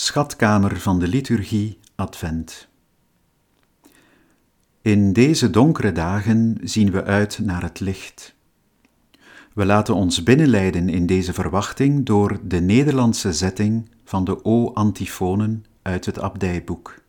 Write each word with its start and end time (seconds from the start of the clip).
Schatkamer 0.00 0.80
van 0.80 0.98
de 0.98 1.08
liturgie 1.08 1.78
Advent. 1.94 2.68
In 4.82 5.12
deze 5.12 5.50
donkere 5.50 5.92
dagen 5.92 6.58
zien 6.62 6.90
we 6.90 7.04
uit 7.04 7.38
naar 7.38 7.62
het 7.62 7.80
licht. 7.80 8.34
We 9.54 9.64
laten 9.66 9.94
ons 9.94 10.22
binnenleiden 10.22 10.88
in 10.88 11.06
deze 11.06 11.32
verwachting 11.32 12.06
door 12.06 12.40
de 12.42 12.60
Nederlandse 12.60 13.32
zetting 13.32 13.90
van 14.04 14.24
de 14.24 14.44
O-antifonen 14.44 15.64
uit 15.82 16.06
het 16.06 16.18
abdijboek. 16.18 17.02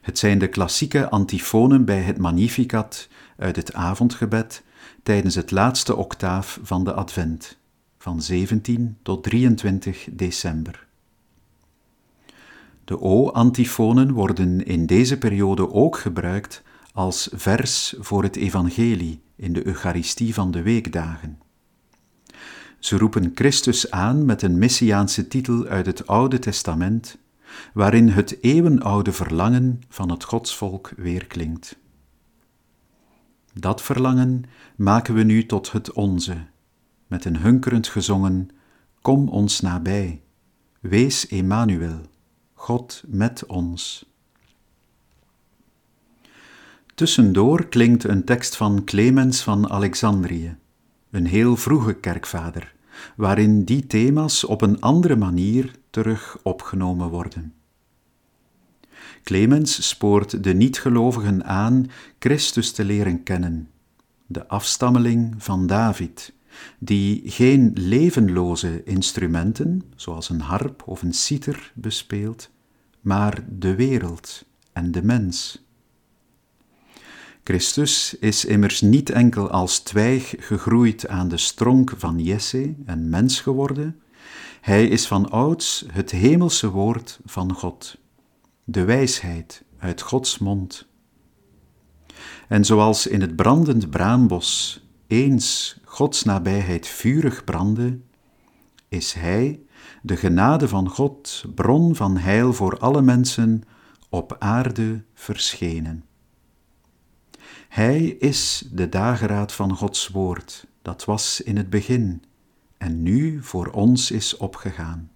Het 0.00 0.18
zijn 0.18 0.38
de 0.38 0.48
klassieke 0.48 1.10
antifonen 1.10 1.84
bij 1.84 2.00
het 2.00 2.18
Magnificat 2.18 3.08
uit 3.36 3.56
het 3.56 3.72
avondgebed 3.72 4.62
tijdens 5.02 5.34
het 5.34 5.50
laatste 5.50 5.96
octaaf 5.96 6.60
van 6.62 6.84
de 6.84 6.92
Advent, 6.92 7.58
van 7.98 8.22
17 8.22 8.98
tot 9.02 9.22
23 9.22 10.08
december. 10.10 10.88
De 12.90 13.00
O-antifonen 13.00 14.12
worden 14.12 14.66
in 14.66 14.86
deze 14.86 15.18
periode 15.18 15.72
ook 15.72 15.98
gebruikt 15.98 16.62
als 16.92 17.28
vers 17.32 17.94
voor 17.98 18.22
het 18.22 18.36
evangelie 18.36 19.22
in 19.36 19.52
de 19.52 19.66
Eucharistie 19.66 20.34
van 20.34 20.50
de 20.50 20.62
weekdagen. 20.62 21.38
Ze 22.78 22.98
roepen 22.98 23.32
Christus 23.34 23.90
aan 23.90 24.24
met 24.24 24.42
een 24.42 24.58
messiaanse 24.58 25.28
titel 25.28 25.66
uit 25.66 25.86
het 25.86 26.06
Oude 26.06 26.38
Testament, 26.38 27.18
waarin 27.72 28.08
het 28.08 28.42
eeuwenoude 28.42 29.12
verlangen 29.12 29.80
van 29.88 30.10
het 30.10 30.24
godsvolk 30.24 30.92
weerklinkt. 30.96 31.78
Dat 33.54 33.82
verlangen 33.82 34.44
maken 34.76 35.14
we 35.14 35.22
nu 35.22 35.46
tot 35.46 35.72
het 35.72 35.92
onze, 35.92 36.36
met 37.06 37.24
een 37.24 37.36
hunkerend 37.36 37.88
gezongen: 37.88 38.48
Kom 39.00 39.28
ons 39.28 39.60
nabij, 39.60 40.22
wees 40.80 41.26
Emmanuel. 41.26 42.09
God 42.60 43.02
met 43.06 43.46
ons. 43.46 44.06
Tussendoor 46.94 47.66
klinkt 47.66 48.04
een 48.04 48.24
tekst 48.24 48.56
van 48.56 48.84
Clemens 48.84 49.42
van 49.42 49.70
Alexandrië, 49.70 50.56
een 51.10 51.26
heel 51.26 51.56
vroege 51.56 51.94
kerkvader, 51.94 52.74
waarin 53.16 53.64
die 53.64 53.86
thema's 53.86 54.44
op 54.44 54.62
een 54.62 54.80
andere 54.80 55.16
manier 55.16 55.74
terug 55.90 56.38
opgenomen 56.42 57.08
worden. 57.08 57.54
Clemens 59.22 59.88
spoort 59.88 60.44
de 60.44 60.54
niet-gelovigen 60.54 61.44
aan 61.44 61.86
Christus 62.18 62.72
te 62.72 62.84
leren 62.84 63.22
kennen, 63.22 63.70
de 64.26 64.48
afstammeling 64.48 65.34
van 65.38 65.66
David, 65.66 66.32
die 66.78 67.22
geen 67.24 67.72
levenloze 67.74 68.84
instrumenten, 68.84 69.82
zoals 69.96 70.28
een 70.28 70.40
harp 70.40 70.82
of 70.86 71.02
een 71.02 71.12
citer, 71.14 71.72
bespeelt, 71.74 72.50
maar 73.00 73.44
de 73.58 73.74
wereld 73.74 74.44
en 74.72 74.92
de 74.92 75.02
mens. 75.02 75.64
Christus 77.44 78.16
is 78.18 78.44
immers 78.44 78.80
niet 78.80 79.10
enkel 79.10 79.50
als 79.50 79.78
twijg 79.78 80.34
gegroeid 80.38 81.08
aan 81.08 81.28
de 81.28 81.36
stronk 81.36 81.92
van 81.96 82.18
Jesse 82.18 82.74
en 82.86 83.08
mens 83.08 83.40
geworden, 83.40 84.00
hij 84.60 84.88
is 84.88 85.06
van 85.06 85.30
ouds 85.30 85.84
het 85.92 86.10
hemelse 86.10 86.70
woord 86.70 87.20
van 87.24 87.52
God, 87.52 87.96
de 88.64 88.84
wijsheid 88.84 89.62
uit 89.78 90.00
Gods 90.00 90.38
mond. 90.38 90.86
En 92.48 92.64
zoals 92.64 93.06
in 93.06 93.20
het 93.20 93.36
brandend 93.36 93.90
braambos 93.90 94.80
eens 95.10 95.78
Gods 95.84 96.22
nabijheid 96.22 96.86
vurig 96.86 97.44
brandde, 97.44 97.98
is 98.88 99.12
Hij, 99.12 99.60
de 100.02 100.16
genade 100.16 100.68
van 100.68 100.88
God, 100.88 101.44
bron 101.54 101.96
van 101.96 102.16
heil 102.16 102.52
voor 102.52 102.78
alle 102.78 103.02
mensen, 103.02 103.62
op 104.08 104.36
aarde 104.38 105.02
verschenen. 105.14 106.04
Hij 107.68 108.04
is 108.06 108.68
de 108.72 108.88
dageraad 108.88 109.52
van 109.52 109.76
Gods 109.76 110.08
woord, 110.08 110.66
dat 110.82 111.04
was 111.04 111.40
in 111.40 111.56
het 111.56 111.70
begin 111.70 112.22
en 112.78 113.02
nu 113.02 113.42
voor 113.42 113.66
ons 113.66 114.10
is 114.10 114.36
opgegaan. 114.36 115.10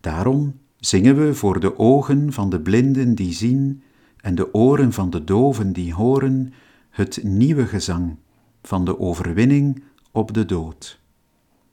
Daarom 0.00 0.60
zingen 0.76 1.26
we 1.26 1.34
voor 1.34 1.60
de 1.60 1.78
ogen 1.78 2.32
van 2.32 2.50
de 2.50 2.60
blinden 2.60 3.14
die 3.14 3.32
zien 3.32 3.82
en 4.16 4.34
de 4.34 4.54
oren 4.54 4.92
van 4.92 5.10
de 5.10 5.24
doven 5.24 5.72
die 5.72 5.94
horen 5.94 6.52
het 6.90 7.22
nieuwe 7.22 7.66
gezang 7.66 8.16
van 8.62 8.84
de 8.84 8.98
overwinning 8.98 9.82
op 10.10 10.34
de 10.34 10.44
dood. 10.44 11.00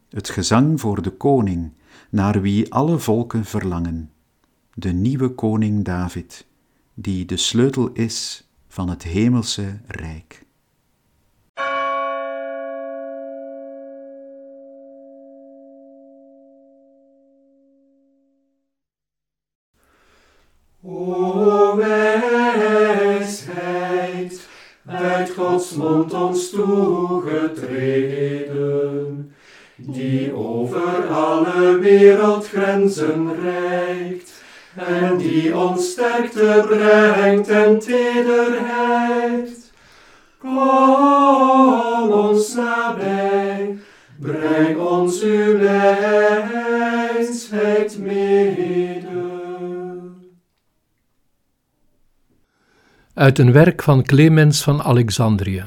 Het 0.09 0.29
gezang 0.29 0.79
voor 0.79 1.01
de 1.01 1.11
koning, 1.11 1.71
naar 2.09 2.41
wie 2.41 2.73
alle 2.73 2.99
volken 2.99 3.45
verlangen, 3.45 4.11
de 4.73 4.91
nieuwe 4.91 5.29
koning 5.29 5.83
David, 5.83 6.45
die 6.93 7.25
de 7.25 7.37
sleutel 7.37 7.89
is 7.93 8.47
van 8.67 8.89
het 8.89 9.03
hemelse 9.03 9.79
rijk. 9.87 10.45
O 20.87 21.24
Ons 26.13 26.49
toegetreden, 26.49 29.35
die 29.75 30.33
over 30.33 31.07
alle 31.09 31.79
wereldgrenzen 31.79 33.41
reikt, 33.41 34.33
en 34.75 35.17
die 35.17 35.57
ons 35.57 35.91
sterkte 35.91 36.65
brengt 36.67 37.49
en 37.49 37.79
tederheid. 37.79 39.71
Kom 40.37 42.11
ons 42.11 42.55
nabij, 42.55 43.77
breng 44.19 44.77
ons 44.77 45.21
uw 45.21 45.57
wijsheid 45.57 47.97
mede. 47.97 49.23
Uit 53.13 53.39
een 53.39 53.51
werk 53.51 53.83
van 53.83 54.03
Clemens 54.03 54.63
van 54.63 54.83
Alexandrië. 54.83 55.65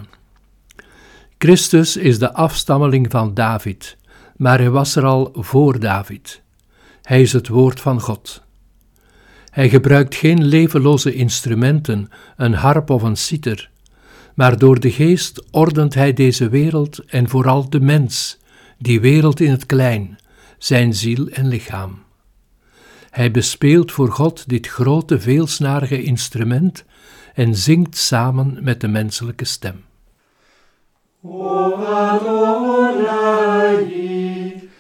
Christus 1.39 1.97
is 1.97 2.19
de 2.19 2.33
afstammeling 2.33 3.11
van 3.11 3.35
David, 3.35 3.97
maar 4.37 4.59
hij 4.59 4.71
was 4.71 4.97
er 4.97 5.05
al 5.05 5.33
voor 5.35 5.81
David. 5.81 6.43
Hij 7.03 7.21
is 7.21 7.33
het 7.33 7.49
woord 7.49 7.81
van 7.81 8.01
God. 8.01 8.43
Hij 9.51 9.69
gebruikt 9.69 10.15
geen 10.15 10.45
levenloze 10.45 11.15
instrumenten, 11.15 12.09
een 12.37 12.55
harp 12.55 12.91
of 12.91 13.03
een 13.03 13.17
citer, 13.17 13.71
maar 14.35 14.59
door 14.59 14.81
de 14.81 14.91
geest 14.91 15.45
ordent 15.51 15.95
hij 15.95 16.13
deze 16.13 16.49
wereld 16.49 17.05
en 17.05 17.29
vooral 17.29 17.71
de 17.71 17.81
mens, 17.81 18.39
die 18.79 19.01
wereld 19.01 19.41
in 19.41 19.51
het 19.51 19.67
klein, 19.67 20.19
zijn 20.59 20.95
ziel 20.95 21.29
en 21.29 21.49
lichaam. 21.49 22.03
Hij 23.11 23.31
bespeelt 23.31 23.93
voor 23.93 24.13
God 24.13 24.49
dit 24.49 24.67
grote 24.67 25.21
veelsnarige 25.21 26.03
instrument 26.03 26.85
en 27.35 27.57
zingt 27.57 27.97
samen 27.97 28.59
met 28.63 28.81
de 28.81 28.89
menselijke 28.89 29.45
stem. 29.45 29.87
O 31.31 31.75
Adonai, 31.85 33.21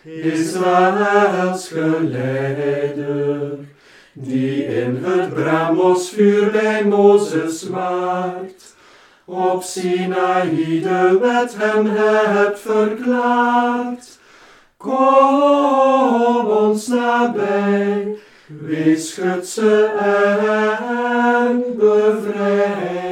Israëls 0.05 1.69
geleider, 1.69 3.59
die 4.13 4.65
in 4.65 5.05
het 5.05 5.35
bramosvuur 5.35 6.51
bij 6.51 6.85
Mozes 6.85 7.69
waart, 7.69 8.75
op 9.25 9.63
Sinaï 9.63 10.81
de 10.81 11.19
wet 11.21 11.57
hem 11.59 11.87
hebt 11.87 12.61
verklaard. 12.61 14.19
Kom 14.77 16.47
ons 16.47 16.87
nabij, 16.87 18.17
wees 18.47 19.09
schutse 19.13 19.85
en 21.45 21.65
bevrijder. 21.77 23.08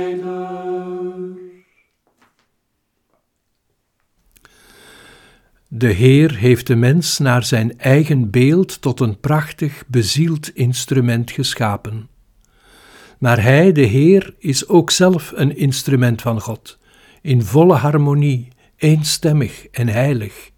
De 5.79 5.93
Heer 5.93 6.37
heeft 6.37 6.67
de 6.67 6.77
mens 6.77 7.19
naar 7.19 7.45
zijn 7.45 7.79
eigen 7.79 8.31
beeld 8.31 8.81
tot 8.81 9.01
een 9.01 9.21
prachtig 9.21 9.85
bezield 9.87 10.55
instrument 10.55 11.31
geschapen. 11.31 12.09
Maar 13.19 13.43
Hij, 13.43 13.73
de 13.73 13.81
Heer, 13.81 14.35
is 14.39 14.69
ook 14.69 14.91
zelf 14.91 15.33
een 15.35 15.57
instrument 15.57 16.23
van 16.23 16.41
God, 16.41 16.79
in 17.23 17.43
volle 17.43 17.75
harmonie, 17.75 18.49
eenstemmig 18.77 19.67
en 19.71 19.89
heilig. 19.89 20.51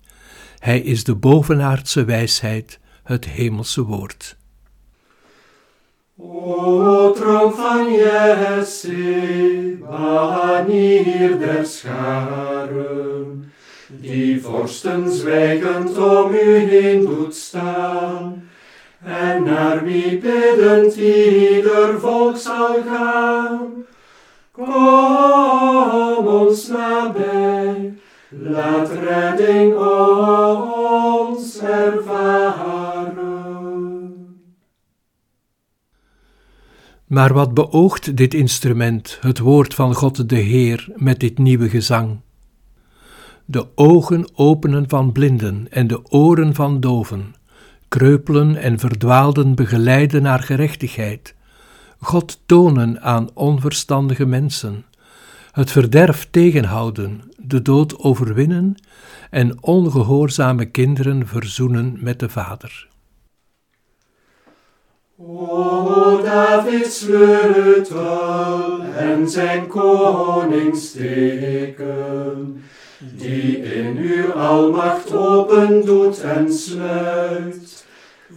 Hij 0.58 0.80
is 0.80 1.04
de 1.04 1.14
bovenaardse 1.14 2.04
wijsheid, 2.04 2.78
het 3.04 3.24
hemelse 3.28 3.84
woord. 3.84 4.36
O 6.18 7.12
troon 7.12 7.52
van 7.52 7.92
Jesse, 7.92 9.78
banier 9.80 11.38
der 11.38 11.66
scharen, 11.66 13.52
die 13.88 14.42
vorsten 14.42 15.12
zwijgend 15.12 15.98
om 15.98 16.32
u 16.32 16.56
heen 16.56 17.00
doet 17.00 17.34
staan, 17.34 18.48
en 19.04 19.42
naar 19.42 19.84
wie 19.84 20.18
biddend 20.18 20.96
ieder 20.96 22.00
volk 22.00 22.36
zal 22.36 22.82
gaan. 22.86 23.58
Kom 24.52 26.26
ons 26.26 26.68
nabij, 26.68 27.94
laat 28.28 28.90
redding 28.90 29.76
ons 29.76 31.60
ervaren. 31.60 33.18
Maar 37.06 37.34
wat 37.34 37.54
beoogt 37.54 38.16
dit 38.16 38.34
instrument, 38.34 39.18
het 39.20 39.38
woord 39.38 39.74
van 39.74 39.94
God 39.94 40.28
de 40.28 40.36
Heer, 40.36 40.88
met 40.96 41.20
dit 41.20 41.38
nieuwe 41.38 41.68
gezang? 41.68 42.20
De 43.50 43.66
ogen 43.74 44.28
openen 44.34 44.88
van 44.88 45.12
blinden 45.12 45.66
en 45.70 45.86
de 45.86 46.10
oren 46.10 46.54
van 46.54 46.80
doven, 46.80 47.34
kreupelen 47.88 48.56
en 48.56 48.78
verdwaalden 48.78 49.54
begeleiden 49.54 50.22
naar 50.22 50.42
gerechtigheid, 50.42 51.34
God 52.00 52.40
tonen 52.46 53.02
aan 53.02 53.28
onverstandige 53.34 54.26
mensen, 54.26 54.84
het 55.52 55.70
verderf 55.70 56.28
tegenhouden, 56.30 57.20
de 57.36 57.62
dood 57.62 57.98
overwinnen 57.98 58.74
en 59.30 59.62
ongehoorzame 59.62 60.64
kinderen 60.64 61.26
verzoenen 61.26 61.96
met 62.00 62.20
de 62.20 62.28
Vader. 62.28 62.88
O 65.16 66.22
Davids 66.22 66.98
sleutel 66.98 68.82
en 68.82 69.28
zijn 69.28 69.66
koningsteken, 69.66 72.62
die 72.98 73.62
in 73.62 73.96
uw 73.96 74.32
almacht 74.32 75.12
open 75.12 75.84
doet 75.84 76.20
en 76.20 76.52
sluit, 76.52 77.86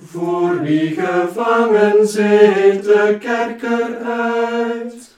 voor 0.05 0.61
wie 0.61 0.95
gevangen 1.01 2.07
zit 2.07 2.83
de 2.83 3.17
kerker 3.19 3.97
uit. 4.05 5.15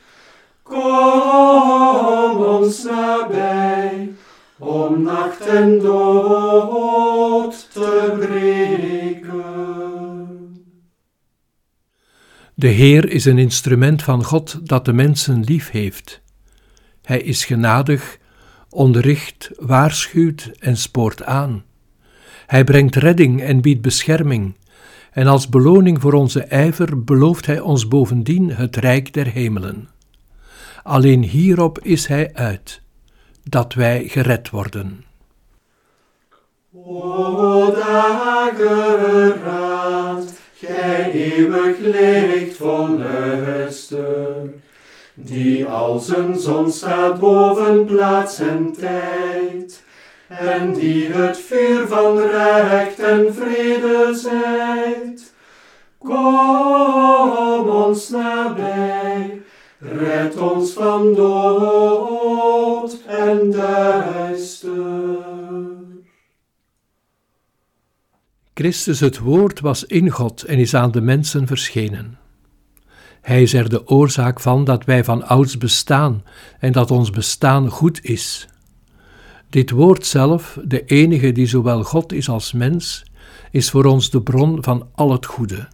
Kom 0.64 2.38
ons 2.38 2.84
nabij, 2.84 4.12
om 4.58 5.02
nacht 5.02 5.46
en 5.46 5.80
dood 5.80 7.68
te 7.74 8.14
breken. 8.20 9.44
De 12.56 12.68
Heer 12.68 13.10
is 13.10 13.26
een 13.26 13.38
instrument 13.38 14.04
van 14.04 14.24
God 14.24 14.68
dat 14.68 14.86
de 14.86 14.94
mensen 14.94 15.44
lief 15.44 15.70
heeft. 15.70 16.22
Hij 17.02 17.22
is 17.22 17.46
genadig, 17.46 18.18
onderricht, 18.74 19.52
waarschuwt 19.60 20.52
en 20.60 20.78
spoort 20.78 21.24
aan. 21.24 21.64
Hij 22.46 22.64
brengt 22.64 22.96
redding 22.96 23.42
en 23.42 23.62
biedt 23.62 23.82
bescherming. 23.82 24.56
En 25.12 25.28
als 25.28 25.50
beloning 25.50 26.02
voor 26.02 26.14
onze 26.14 26.44
ijver 26.44 27.04
belooft 27.04 27.46
Hij 27.46 27.60
ons 27.60 27.88
bovendien 27.88 28.50
het 28.50 28.76
rijk 28.76 29.14
der 29.14 29.28
hemelen. 29.28 29.90
Alleen 30.84 31.24
hierop 31.24 31.80
is 31.80 32.08
Hij 32.08 32.30
uit, 32.34 32.82
dat 33.44 33.74
wij 33.74 34.08
gered 34.08 34.50
worden. 34.50 35.04
O 36.76 37.72
dageraad, 37.72 39.14
gij 40.54 41.12
eeuwig 41.12 41.78
licht 41.80 42.58
vol 42.58 42.98
luister, 42.98 44.23
die 45.16 45.66
als 45.66 46.08
een 46.10 46.40
zon 46.40 46.72
staat 46.72 47.20
boven 47.20 47.86
plaats 47.86 48.40
en 48.40 48.74
tijd, 48.80 49.84
en 50.28 50.74
die 50.74 51.08
het 51.08 51.38
vuur 51.38 51.88
van 51.88 52.18
recht 52.20 53.00
en 53.00 53.34
vrede 53.34 54.16
zijt. 54.16 55.34
Kom 55.98 57.70
ons 57.70 58.10
nabij, 58.10 59.42
red 59.80 60.38
ons 60.38 60.72
van 60.72 61.14
dood 61.14 62.98
en 63.08 63.52
duister. 63.52 64.72
Christus 68.54 69.00
het 69.00 69.20
Woord 69.20 69.60
was 69.60 69.84
in 69.84 70.10
God 70.10 70.44
en 70.44 70.58
is 70.58 70.74
aan 70.74 70.92
de 70.92 71.02
mensen 71.02 71.48
verschenen. 71.48 72.23
Hij 73.24 73.42
is 73.42 73.54
er 73.54 73.70
de 73.70 73.88
oorzaak 73.88 74.40
van 74.40 74.64
dat 74.64 74.86
wij 74.86 75.04
van 75.04 75.28
ouds 75.28 75.58
bestaan 75.58 76.24
en 76.60 76.72
dat 76.72 76.92
ons 76.92 77.10
bestaan 77.10 77.70
goed 77.70 78.04
is. 78.06 78.48
Dit 79.50 79.70
woord 79.70 80.06
zelf, 80.06 80.60
de 80.64 80.86
enige 80.86 81.32
die 81.32 81.46
zowel 81.46 81.84
God 81.84 82.14
is 82.14 82.30
als 82.30 82.52
mens, 82.52 83.04
is 83.52 83.70
voor 83.70 83.86
ons 83.86 84.10
de 84.10 84.22
bron 84.22 84.64
van 84.64 84.88
al 84.96 85.12
het 85.12 85.26
goede. 85.26 85.68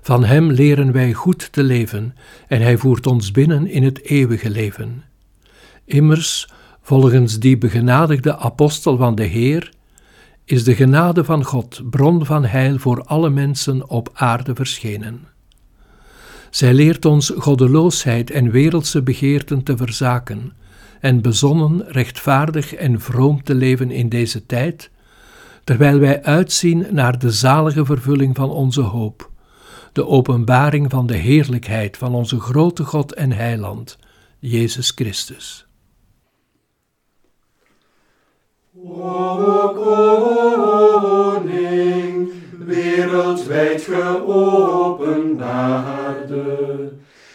Van 0.00 0.24
Hem 0.24 0.50
leren 0.50 0.92
wij 0.92 1.12
goed 1.12 1.52
te 1.52 1.62
leven 1.62 2.14
en 2.48 2.60
Hij 2.60 2.76
voert 2.76 3.06
ons 3.06 3.30
binnen 3.30 3.66
in 3.66 3.82
het 3.82 4.04
eeuwige 4.04 4.50
leven. 4.50 5.04
Immers, 5.84 6.48
volgens 6.82 7.38
die 7.38 7.58
begenadigde 7.58 8.36
apostel 8.36 8.96
van 8.96 9.14
de 9.14 9.24
Heer, 9.24 9.72
is 10.44 10.64
de 10.64 10.74
genade 10.74 11.24
van 11.24 11.44
God 11.44 11.80
bron 11.90 12.26
van 12.26 12.44
heil 12.44 12.78
voor 12.78 13.02
alle 13.02 13.30
mensen 13.30 13.88
op 13.88 14.10
aarde 14.12 14.54
verschenen. 14.54 15.36
Zij 16.50 16.74
leert 16.74 17.04
ons 17.04 17.32
goddeloosheid 17.36 18.30
en 18.30 18.50
wereldse 18.50 19.02
begeerten 19.02 19.62
te 19.62 19.76
verzaken 19.76 20.52
en 21.00 21.20
bezonnen, 21.20 21.84
rechtvaardig 21.88 22.74
en 22.74 23.00
vroom 23.00 23.42
te 23.42 23.54
leven 23.54 23.90
in 23.90 24.08
deze 24.08 24.46
tijd, 24.46 24.90
terwijl 25.64 25.98
wij 25.98 26.22
uitzien 26.22 26.86
naar 26.90 27.18
de 27.18 27.30
zalige 27.30 27.84
vervulling 27.84 28.36
van 28.36 28.50
onze 28.50 28.80
hoop, 28.80 29.30
de 29.92 30.06
openbaring 30.06 30.90
van 30.90 31.06
de 31.06 31.16
heerlijkheid 31.16 31.96
van 31.96 32.14
onze 32.14 32.40
grote 32.40 32.84
God 32.84 33.14
en 33.14 33.32
Heiland, 33.32 33.98
Jezus 34.38 34.90
Christus. 34.94 35.66
O 38.84 39.72
koning, 41.34 42.32
wereldwijd 42.58 43.84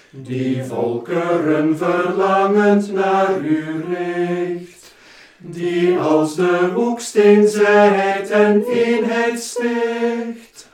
die 0.09 0.63
volkeren 0.63 1.77
verlangend 1.77 2.91
naar 2.93 3.39
u 3.39 3.85
richt, 3.89 4.93
die 5.37 5.97
als 5.97 6.35
de 6.35 6.71
hoeksteen 6.73 7.47
zijt 7.47 8.29
en 8.29 8.63
eenheid 8.63 9.39
sticht. 9.39 10.69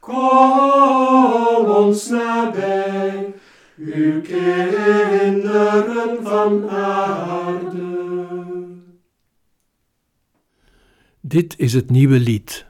Kom 0.00 1.66
ons 1.66 2.08
nabij, 2.08 3.34
uw 3.76 4.20
kinderen 4.20 6.18
van 6.22 6.70
aarde. 6.70 7.98
Dit 11.20 11.54
is 11.58 11.72
het 11.72 11.90
nieuwe 11.90 12.18
lied. 12.18 12.68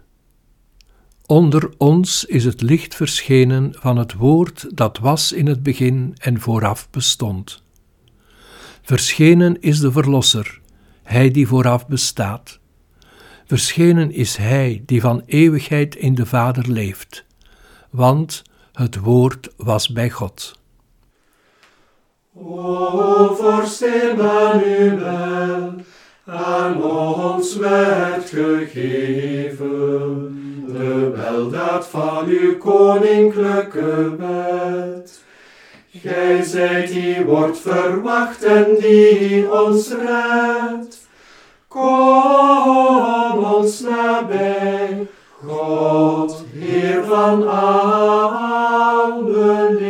Onder 1.31 1.71
ons 1.77 2.25
is 2.25 2.45
het 2.45 2.61
licht 2.61 2.95
verschenen 2.95 3.75
van 3.79 3.97
het 3.97 4.15
woord 4.15 4.77
dat 4.77 4.99
was 4.99 5.33
in 5.33 5.47
het 5.47 5.63
begin 5.63 6.15
en 6.19 6.41
vooraf 6.41 6.91
bestond. 6.91 7.63
Verschenen 8.83 9.61
is 9.61 9.81
de 9.81 9.93
Verlosser, 9.93 10.61
Hij 11.03 11.31
die 11.31 11.47
vooraf 11.47 11.87
bestaat. 11.87 12.59
Verschenen 13.47 14.13
is 14.13 14.37
Hij 14.37 14.83
die 14.87 15.01
van 15.01 15.23
eeuwigheid 15.27 15.97
in 15.97 16.15
de 16.15 16.27
Vader 16.27 16.71
leeft, 16.71 17.25
want 17.91 18.43
het 18.73 18.97
woord 18.97 19.49
was 19.57 19.89
bij 19.89 20.11
God. 20.11 20.59
O 22.35 23.35
vorst 23.35 23.83
Emmanuel, 23.83 25.75
aan 26.25 26.83
ons 26.83 27.57
werd 27.57 28.29
gegeven 28.29 30.30
weldaad 31.11 31.87
van 31.87 32.26
uw 32.26 32.59
koninklijke 32.59 34.17
wet. 34.17 35.23
Gij 35.90 36.43
zijt 36.43 36.88
die 36.88 37.25
wordt 37.25 37.59
verwacht 37.59 38.43
en 38.45 38.67
die 38.79 39.52
ons 39.52 39.88
redt. 39.88 41.09
Kom 41.69 43.45
ons 43.45 43.81
nabij, 43.81 45.09
God, 45.47 46.45
Heer 46.52 47.05
van 47.05 47.49
alle 47.49 49.23
leven. 49.71 49.90